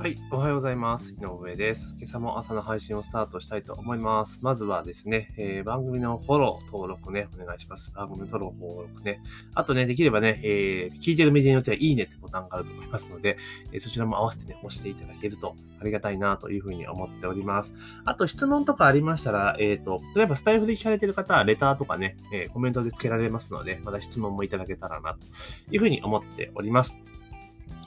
[0.00, 1.12] はい、おはようございます。
[1.12, 1.94] 井上です。
[1.98, 4.38] 今朝も朝の配信をスタートしたいと思います。
[4.40, 7.92] まずはですね、えー番組のフォロー、登録ね、お願いします。
[7.92, 9.20] 番組の登録、登録ね。
[9.54, 13.36] あとね、できればね、えー聞いてるメディアによっては、いいねってボタンがあると思いますので、
[13.72, 17.74] えーそちらも合わせてね、押していただけるとありがたいなというふうに思っております。
[18.06, 26.98] あと、質問とかありましたら、えっ、と、例えばスタイフで聞かれてる方は、レターとかね、えコメントでつけられますので、また質問もいただけたらな、というふうに思っております。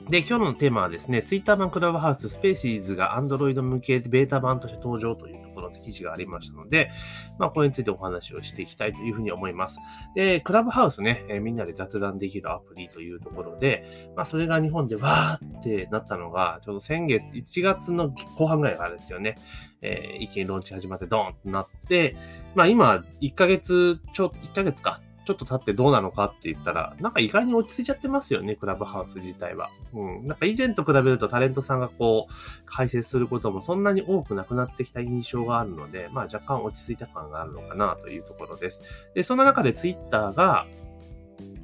[0.10, 6.92] で、今日のテーマはですね、Twitter 版クラブハウススペーシーズが Android 向けベータ版として登場というところで記事がありましたので、
[7.40, 9.80] まあ、これについてお話をしていきたいというふうに思います。
[10.14, 19.36] で、クラブハウスね、えみんなで雑談できるアプリというところで、まあ、それが日本でわーってなったのが、ちょうど先月、1月の後半ぐらいからですよね。
[19.82, 22.16] えー一気にローンチ始まってドーンとなって、
[22.56, 29.70] まあ今、1ヶ月ちょ、1ヶ月か、ちょっと経ってどうなのかって言ったら、なんか意外に落ち着いちゃってますよね、クラブハウス自体は。
[29.94, 30.28] うん。
[30.28, 32.34] なんか以前と比べるとタレントさんがこう、
[32.66, 38.82] 解説することもそんなに多くなくなってきた印象があるので、まあ若干落ち着いた感があるのかなというところです。
[39.16, 40.68] で、そんな中でツイッターが、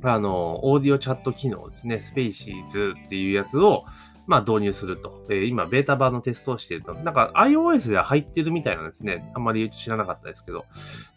[0.03, 3.85] あの、オーディオチャット機能ですね、スペーシーズっていうやつを、
[4.29, 5.23] まあ導入すると。
[5.31, 6.93] えー今、ベータ版のテストをしていると。
[6.93, 9.31] なんか iOS では入ってるみたいなんですね。
[9.33, 10.65] あんまり知らなかったですけど。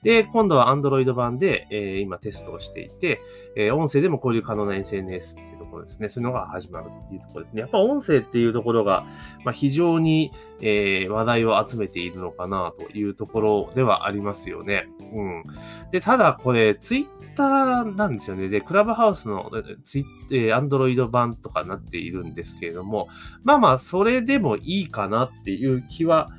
[0.03, 3.21] で、今度は Android 版で、えー今テストをしていて、
[3.55, 6.09] えー音声でも交流可能な SNS っころですね。
[6.09, 7.61] そういうのが始まるというところですね。
[7.61, 9.05] やっぱ音声っていうところが、
[9.45, 14.89] まあ、非常に、えー話題を集めているのかなというところではありますよね。
[15.13, 15.45] うん。
[15.91, 18.49] で、ただこれ、ツイッターなんですよね。
[18.49, 19.51] で、クラブハウスの
[19.85, 23.09] ツイえー、Android 版とかなっているんですけれども、
[23.43, 26.31] まあまあ、それでもいいかなっていう気は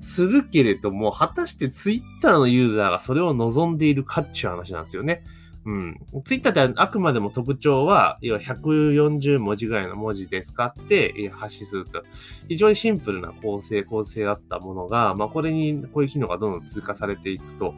[0.00, 5.22] するけれども、果たしてツイッターのユーザーがそれを望んでいるかっていう話なんですよね。
[5.64, 6.00] うん。
[6.24, 12.02] ツイッターってあくまでも特徴は、要は140文字ぐらいの文字で使って発信すると。
[12.48, 17.74] 非常にシンプルな構成、構成だったものが、まあこれにこういう機能がどんどん追加されていくと、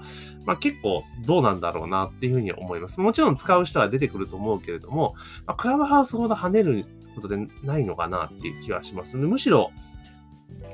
[0.46, 3.00] まあ結構どうなんだろうなっていうふうに思います。
[3.00, 5.14] もちろん使う人は出てくると思うけれども、
[5.46, 9.16] まあ、クラブハウスほど跳ねることでないのかなっていう気はします。
[9.18, 9.70] むしろ、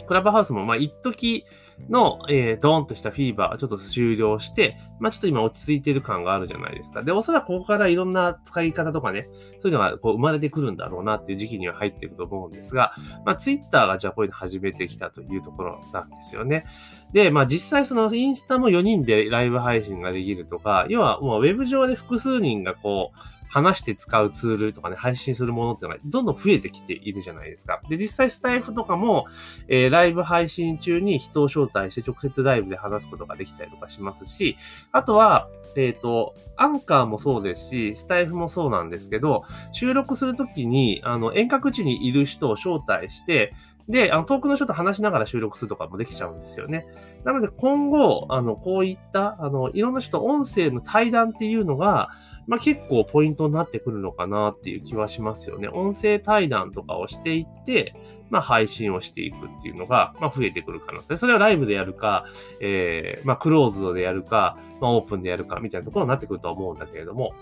[0.07, 1.45] クラブハウスも、まあ、一時
[1.89, 7.03] の、えー、ドーンとしたフィーバーちょっと終了して、まあ、ちょっと今落ち着いてる感があるじゃないですか。
[7.03, 16.67] で、おそらくここからいろんな使い方とかね、そういうのがこう生まれてくるんだろうなっていう時期には入っていくと思うんですが、まあ、ツイッターがじゃあこういうの始めてきたというところなんですよね。
[17.13, 27.83] で、まあ、実際そのインスタも4人でライブ配信ができるとか、要はもうウェブ上で複数人がこう、話して使うツールとかね、配信するものっていうのがどんどん増えてきているじゃないですか。
[27.89, 29.27] で、実際スタイフとかも、
[29.69, 34.57] えーライブ配信中に人を招待して直接ライブで話すことができたりとかしますし、
[34.93, 43.55] あとは、えっ、と、アンカーもそうですし、スタイフもそうなんですけど、収録するときに、あの、遠隔地にいる人を招待して、
[43.89, 46.87] で、あの、遠くの人と話しながら収録するとかもできちゃうんですよね。
[47.25, 52.11] なので今後、あの、こういった、あの、いろんな人音声の対談っていうのが、
[52.47, 55.69] まあ、結構ポイントになってくるのかなっていう気はしますよね。
[55.69, 57.95] 音声対談とかをしていって、
[58.31, 61.17] まあ、配信をしていくっていうのが、まあ、増えてくる可能性。
[61.17, 62.25] それをライブでやるか、
[62.61, 67.35] えー、まあ、クローズドでやるか、まあ、オープンでやるか、みたいなところになってくるとは思うんだけれども、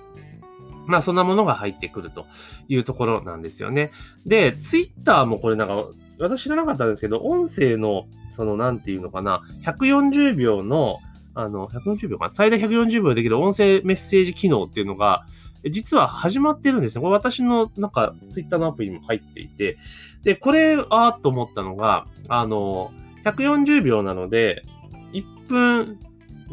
[0.87, 2.27] まあ、そんなものが入ってくると
[2.69, 3.93] いうところなんですよね。
[4.25, 5.87] で、ツイッターもこれなんか、
[6.21, 10.99] 私知らなかったんですけど、音声の、その、なんていうのかな、140秒の、
[11.35, 15.25] あの、140秒かな最大140秒できる音声メッセージ機能っていうのが、
[15.71, 17.03] 実は始まってるんですね。
[17.03, 19.77] これ私のなんかツイッターのアプリにも入っていて、
[20.23, 22.93] で、これ、あーっと思ったのが、あの、
[23.25, 24.63] 140秒なので、
[25.13, 25.99] 1分、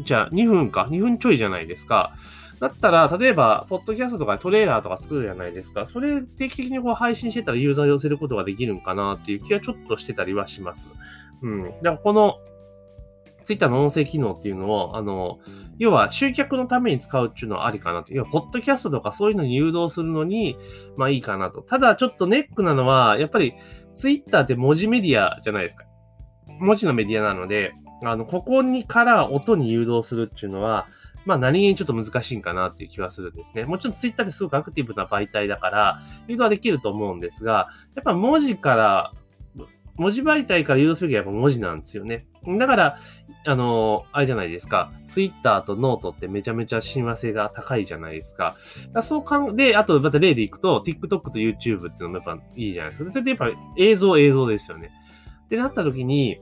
[0.04, 2.12] じゃあ2分か、2分ちょいじゃないですか。
[2.60, 5.86] だったら、例えば、ポッドキャストとかトレーラーとか作るじゃないですか。
[5.86, 10.88] それ定期的にこう配信してたらユーザー寄せることができるんかなっていう気はちょっとしてたりはします。
[11.42, 11.64] うん。
[11.64, 12.38] だからこの、
[13.44, 15.38] ツイッターの音声機能っていうのを、あの、
[15.78, 18.14] 要は集客のために使うっていうのはありかなと。
[18.14, 20.56] 要は、ポッドキャストとかそういうのに誘導するのに、
[20.96, 21.60] まあいいかなと。
[21.60, 23.54] ただ、ちょっとネックなのは、やっぱり、
[23.94, 25.84] ツイッターって文字メディアじゃないですか。
[26.58, 30.88] 文字のメディアなので、あの、ここにから音に誘導するっていうのは、
[31.26, 33.64] まあ何気にちょっと難しいんかなっていう気はするんですね。
[33.64, 39.12] もちろんツイッターってすごくアクティブな媒体だから、誘導はできると思うんですが、やっぱ文字から、
[39.96, 42.26] 文字媒体から誘導すべきはやっぱ文字なんですよね。
[42.58, 42.98] だから、
[43.44, 44.92] あの、あれじゃないですか。
[45.08, 48.56] ツイッターとノートってめちゃめちゃ親和性が高いじゃないですか。
[48.88, 53.10] だかそうかん、で、あとまた例でいくと、TikTok と YouTube っていうのもやっぱいいじゃないですか。
[53.10, 54.90] それでやっぱ映像映像ですよね。
[55.46, 56.38] ってなった時に、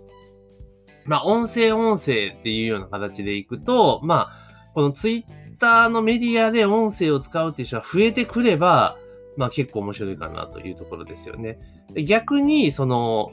[1.04, 4.43] まあ音声音声っていうような形でいくと、まあ、
[4.74, 8.96] このツイッターのメディアで音声を使うっていう人が増えてくれば、
[9.36, 11.58] まあ結構面白いかなというところですよね。
[12.04, 13.32] 逆に、その、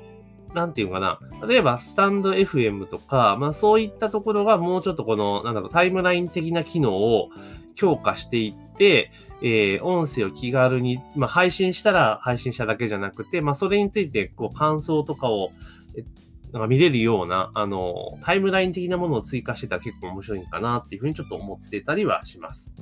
[0.54, 7.30] なんていうかな、例えばスタンド FM とか、まあそういったところがもうちょっとこの、なんだろう、タイムライン的な機能を
[7.76, 9.12] 強化していって、
[9.42, 15.52] えー、音声を気軽に、まあ配信したら配信しただけじゃなくて、まあそれについてこう感想とかを、
[16.52, 22.76] なんか見れるような、あの、タイムライン的なものを追加してたら結構面白いかなっていうふうにちょっと思ってたりはします。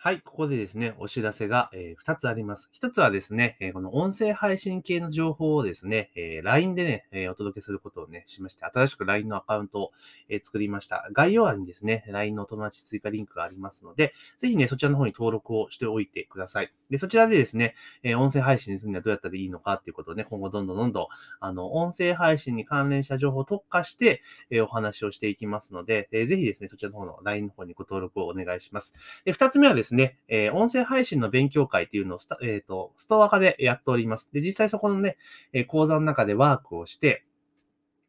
[0.00, 2.70] はい、ここでですね、お知らせが、え、2つあります。
[2.80, 9.90] 1つはですね、え、この音声配信系の情報をですね、え、LINE でね、えお届けすることをね、しまして、新しく LINE のアカウントを、
[10.28, 11.08] え作りました。
[11.12, 16.72] 概要欄にですね、LINE のお友達追加リンクがありますので、ぜひね、そちらの方に登録をしておいてください。
[16.90, 17.74] で、そちらでですね、
[18.04, 21.06] え音声配信にするにはどうやったらいいのかっていうことをね、今後どんどんどんどん、
[21.40, 28.94] あの、音声配信に関連した情報を特化して、えお話をしていきますので、えぜひですね、そちらの方の LINE の方にご登録をお願いします。
[29.24, 34.28] で、2つ目はですね、ですねえ音声配信の勉強会っていうのをスタ、えっ、ー、と、ストア化でやっております。
[34.32, 35.16] で、実際そこのね、
[35.52, 37.24] え講座の中でワークをして、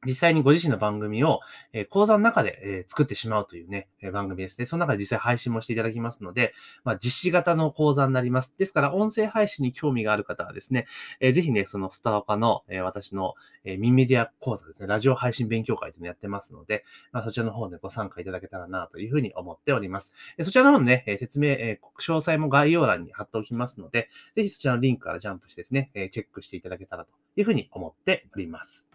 [0.06, 1.42] 実際にご自身の番組を、
[1.74, 4.66] え、講座の中で、え、作ってしまうというね、え、番組ですね。
[4.66, 6.54] その中で実際配信もしていただきますので、
[6.86, 8.54] まあ、実施型の講座になります。
[8.57, 10.88] ですから、音声配信に興味がある方はですね、
[11.19, 13.34] えー、ぜひね、そのスターパの、え、私の、
[13.66, 20.13] え、ミンメディア講座ですね、ラジオ配信勉強会というのをやってますので、まあ、そちらの方でご参加いただけたらなというふうに思っております。
[20.38, 28.88] え、そちらの方のね、え、説明、え、詳細も概要欄に貼っておきますので、ぜひそちらのリンクからジャンプしてですね、え、チェックしていただけたらというふうに思っております。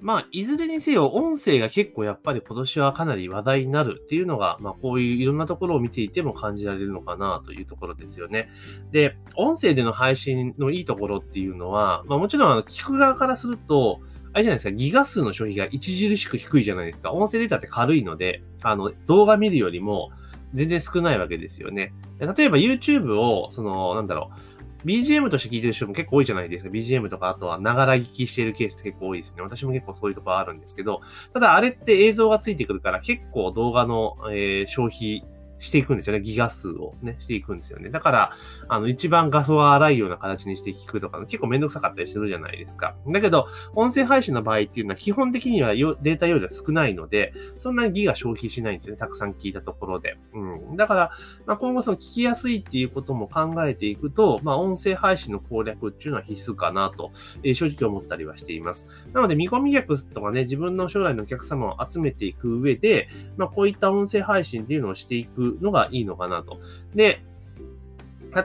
[0.00, 8.48] まあ、いずれにせよ、音声が結構やっぱり今年はかなり話題になるっていうのが、まあ、こういういろんなところを見ていても感じられるのかなというところですよね。
[8.92, 14.00] で、音声での配信のいいところっていうのは、まあ、もちろん、あの聞く側からすると、
[14.32, 17.12] あれじゃないですか、ギガ数の消費が著しく低いじゃないですか。
[17.12, 20.10] 音声データって軽いので、あの、動画見るよりも
[20.54, 21.92] 全然少ないわけですよね。
[22.18, 24.49] 例えば YouTube を、その、なんだろう、
[24.84, 26.70] BGM として聞いてる人も結構多いじゃないですか。
[26.70, 29.42] BGM とか、あとは、ながら聞きしてるケースって結構多いですよね。
[29.42, 31.00] 私も結構そういうとこあるんですけど、
[31.32, 35.24] ただあれって映像がついてくるから結構動画の、えー、消費
[35.60, 36.22] していくんですよね。
[36.22, 37.90] ギガ数をね、していくんですよね。
[37.90, 38.36] だから、
[38.68, 42.96] あの、一番画像が荒いような形にして聞くとか、結構めんどくさかったりするじゃないですか。
[43.06, 48.98] だけど、音声配信の場合っていうのは基本的にはデータ容量少ないので、そんなにギガ消費しないんですよね。
[48.98, 50.18] たくさん聞いたところで。
[50.32, 50.76] うん。
[50.76, 51.10] だから、
[51.44, 58.86] まあ、今後その聞きやすいっていうことも考えていくと、まあ、音声配信の攻略っていうのは必須かなと、えー、正直思ったりはしています。
[59.12, 66.60] なので、見込み客とかね、自分の将来のお客様を集めていく上で、まあ、こういった音声配信っていうのをしていくのがいいのかなと。
[66.94, 67.22] で、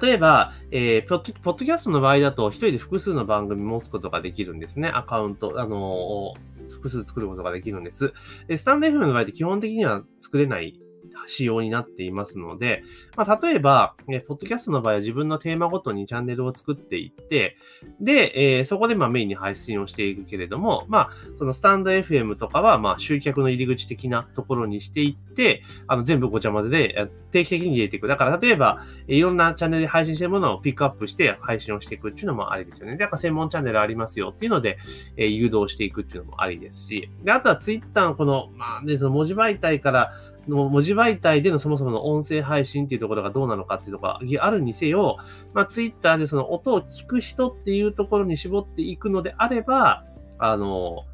[0.01, 4.89] 例えば、えー、ポッド、ポッドキャストの場合だと、一人で複数の番組持つことができるんですね。
[4.89, 8.13] アカウント、あのー、複数作ることができるんです。
[8.47, 10.79] で、スタンド FM の場合って基本的には作れない
[11.27, 12.83] 仕様になっていますので、
[13.15, 17.57] まあ、例えば、えポッドキャストの場合は自分のテーマごとにチャンネルを作っていって、
[17.99, 28.07] で、えー、そこでまメインに配信をしていくけれども、まあ、そのスタンド FM とかは、まあ、集客の入り口的なところにしていって、あの、全部ごちゃ混ぜで定期的に入れていく。
[28.07, 32.97] だから、例えば、いろんなチャンネルで配信してるものをピックアップして配信をしていくっていうのもありですよね。
[32.97, 34.77] だから、専門チャンネルありますよっていうので、
[35.17, 40.13] え、誘導していくっていうのもありですし、で、あとはツイッターのこの、まあね、その文字媒体から
[40.47, 45.17] の文字媒体でのそもそもの音声配信っていうところがどうなのかっていうところがあるにせよ、
[45.53, 50.05] まあ、ツイッターでその音を聞く人っていうところに絞っていくのであれば、
[50.37, 51.05] あの、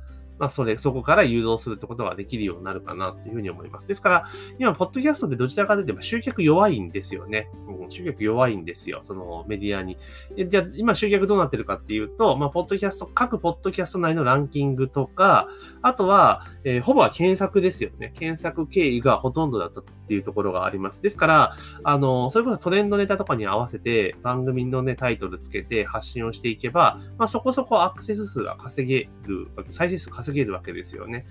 [0.41, 3.87] まあ、それ、そこから誘導するってことができるようになるかなというふうに思います。
[3.87, 4.25] ですから、
[4.57, 7.47] 今、ポッドキャストってどちらかというと、集客弱いんですよね。
[7.67, 9.01] うん、集客弱いんですよ。
[9.03, 9.99] そのメディアに。
[10.47, 15.47] じゃあ、今集客どうなってるかっていうと、まあ、ポッドキャスト、各ポッドキャスト内のランキングとか、
[15.83, 18.11] あとは、えー、ほぼは検索ですよね。
[18.15, 21.03] 検索経緯がほとんどだったっていうところがあります。
[21.03, 31.25] ですから、あの、それこそトレンドネタとかに合わせて、番組のね、タイトルつけて発信をしていけば、まあ、そこそこアクセス数が稼げる、再生数稼げるわけですよね。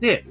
[0.00, 0.24] で、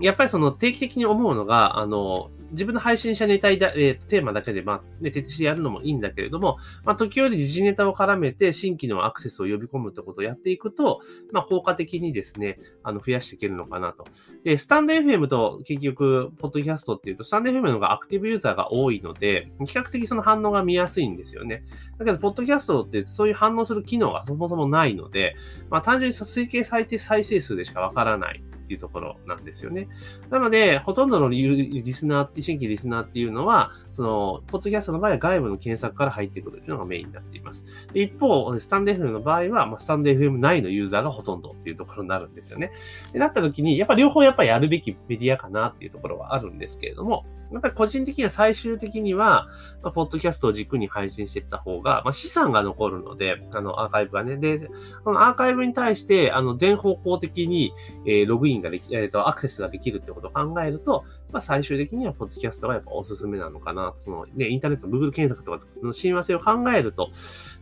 [0.00, 11.00] やっぱりその定期的に思うのが、あの、自分の配信者ネタだ、えー、テーマだけで、まあ、ね、徹底してやるのもいいんだけれども、まあ、時折時事ネタを絡めて新規のアクセスを呼び込むってことをやっていくと、
[11.32, 14.06] まあ、効果的にですね、あの、増やしていけるのかなと。
[14.44, 21.64] で、スタンド FM と結局、ポッドキャストっていうと、スタンド FM の方がアクティブユーザーが多いので、比較的その反応が見やすいんですよね。
[21.98, 25.36] だけど、ポッドキャストってそういう反応する機能がそもそもないので、
[25.70, 28.42] まあ、単純に推計最低再生数でしかわからない。
[28.68, 29.88] っていうところなんですよね。
[30.28, 37.64] なので、ほとんどのリスナーって、新規リスナーっていうのは、その、ポッドキャストの場合は外部の検索から入ってくるっていうのがメインになっています。
[37.94, 42.72] で一方、スタンド FM の場合は、まあ、スタンド FM 内のユーザーがほとんどっていうところになるんですよね。
[43.14, 49.48] で、なった時に、やっぱ両方やっぱやるべきメディアかなっていうところはあるんですけれども、やっぱり個人的には最終的には、
[49.82, 54.36] まあ、ポッドキャストを軸に配信していった方が、まあ、資産が残るので、あの、アーカイブはね。
[54.36, 54.68] で、
[55.04, 57.72] このアーカイブに対して、あの、全方向的に、
[58.06, 63.94] えー、ログインができ、えっ、ー、と、アクセスができるってことを考えると、まあ、最終的には、ポッドキャストがやっぱおすすめなのかな。
[63.96, 67.10] その、ね、インターネットの Google 検索とかの親和性を考えると、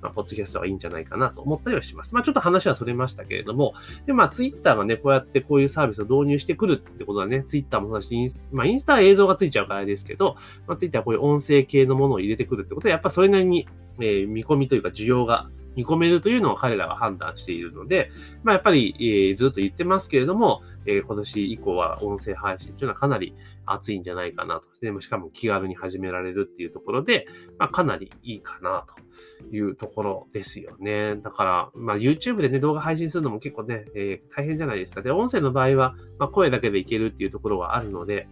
[0.00, 2.14] まあ、ポッドキャストがいいんじゃないかなと思ったりはします。
[2.14, 3.74] まあ、ちょっと話はそれましたけれども、
[4.06, 13.68] で、まあ、Twitter がね、こうやってこういうサービスを導入してくるってことはね、Twitter もそうだし、インスまあ、インスタは映像がついちゃうからですけど、まあ、Twitter はこういう音声系のものを入れてくるってことは、やっぱそれなりに、
[14.00, 18.10] えー、見込みというか需要が見込めるというのを彼らは判断しているので、
[18.42, 23.34] まあ、やっぱり、えー、ずっと言ってますけれども、えー、今年以降は音声配信というのはかなり
[23.66, 24.62] 熱いんじゃないかなと。
[24.80, 27.26] でもしかも気軽に始められるっていうところで、
[27.58, 31.16] まあ、かなりいいかなというところですよね。
[31.16, 35.02] だから、まあ、YouTube でね、動画配信するのも結構ね、えー、大変じゃないですか。
[35.02, 38.28] で、音声の場合は、まあ、声だけでいけるっていうところはあるので、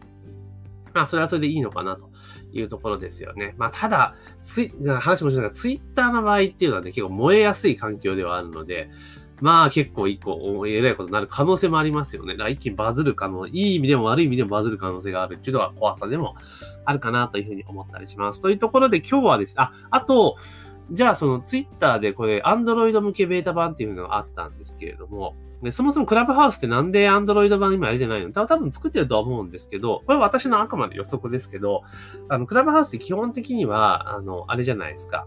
[0.94, 2.10] まあ、それはそれでいいのかなと
[2.52, 3.54] いうところですよね。
[3.58, 8.88] まあ、ただ、ツイ話もしなが、ツイッターの場合っていうのはね、結構燃えやすい環境ではあるので、
[9.40, 12.34] まあ結構一個、えらいことになる可能性もありますよね。
[12.34, 16.36] だから一気にバズる可能、いい意味でも悪い意味でもバズる可能性があるっていうのは怖さでも
[16.84, 18.40] あるかなというふうに思ったりします。
[18.40, 20.36] というところで今日はですね、あ、あと、
[20.90, 28.32] じゃあそのツイッターでこれ、アンドロイド向けベータ版っていうのがあったんですけれども、でそもそもクラブハウスってなんでアンドロイド版今やれてないの？
[28.32, 31.82] 多分作ってるとは思うんですけど、これは私のあくまで予測ですけど、
[32.28, 35.26] あの、クラブハウスって基本的には、あの、あれじゃないですか。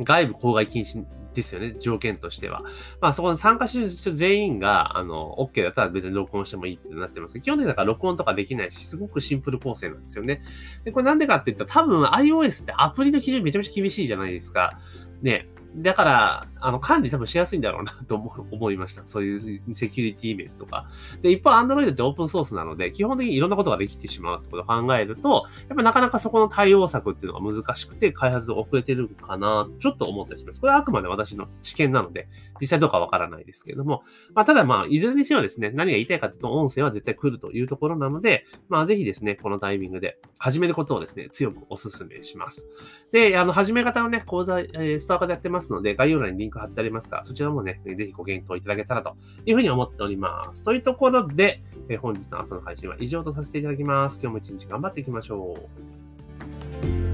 [0.00, 1.04] 外部公害禁止
[1.42, 2.62] ですよね、条件としては。
[3.00, 10.42] まあそこの参加者全員が、あの、OK だったら別に録音してもいいってなってます基本的にだから録音とかできないし、すごくシンプル構成なんですよね。
[10.84, 14.78] で、これなんでかって言ったら多分 iOS ってアプリの基準めちゃめちゃ厳しいじゃないですか。
[15.22, 15.48] ね。
[15.76, 19.04] だから、あの、管理多分しやすいんだろうなと思いました。
[19.04, 20.86] そういうセキュリティ面とか。
[21.22, 30.60] で、一方、Android ってオープンソースなので、基本的にいろんなことができてしまうってことを考えると、やっぱなかなかそこの対応策っていうのが難しくて、開発遅れてるかな、ちょっと思ったりします。
[30.60, 32.28] これはあくまで私の知見なので、
[32.60, 34.02] 実際どうかわからないですけれども、
[34.34, 42.64] まあ、ただまあ、いずれにせよですね、何が言いたいかというと、音声は絶対来るというところなので、まあ、ぜひですね、このタイミングで始めることをですね、強くお勧めします。
[43.12, 50.64] で、あの、始め方のね、講座、えー、スタートでやってますので、概要欄にンク貼ってありますから、そちらもね、ぜひご検討いただけたらというふうに思っております。
[50.64, 54.20] というところで、えー、本日の朝の配信は以上とさせていただきます。
[54.22, 55.56] 今日も一日頑張っていきましょ
[57.04, 57.07] う。